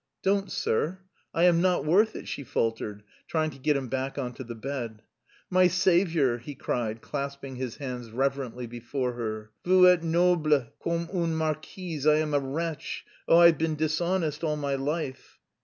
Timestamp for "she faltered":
2.27-3.03